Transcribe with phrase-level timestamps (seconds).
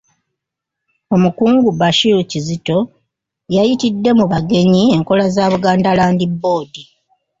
[1.15, 2.77] Omukungu Bashir Kizito
[3.55, 6.73] yayitidde mu bagenyi enkola za Buganda Land Board.